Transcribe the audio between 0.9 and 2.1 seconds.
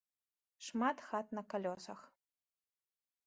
хат на калёсах.